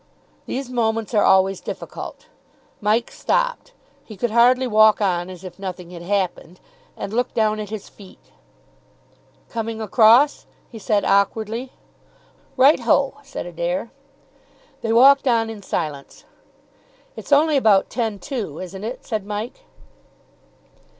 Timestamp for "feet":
7.87-8.31